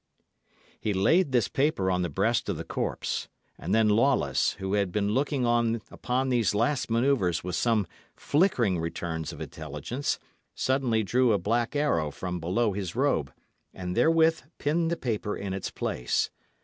He 0.79 0.95
laid 0.95 1.31
this 1.31 1.47
paper 1.47 1.91
on 1.91 2.01
the 2.01 2.09
breast 2.09 2.49
of 2.49 2.57
the 2.57 2.63
corpse; 2.63 3.27
and 3.59 3.71
then 3.75 3.87
Lawless, 3.87 4.53
who 4.53 4.73
had 4.73 4.91
been 4.91 5.11
looking 5.13 5.45
on 5.45 5.79
upon 5.91 6.29
these 6.29 6.55
last 6.55 6.89
manoeuvres 6.89 7.43
with 7.43 7.53
some 7.55 7.85
flickering 8.15 8.79
returns 8.79 9.31
of 9.31 9.39
intelligence, 9.39 10.17
suddenly 10.55 11.03
drew 11.03 11.33
a 11.33 11.37
black 11.37 11.75
arrow 11.75 12.09
from 12.09 12.39
below 12.39 12.73
his 12.73 12.95
robe, 12.95 13.31
and 13.75 13.95
therewith 13.95 14.41
pinned 14.57 14.89
the 14.89 14.97
paper 14.97 15.37
in 15.37 15.53
its 15.53 15.69
place. 15.69 16.31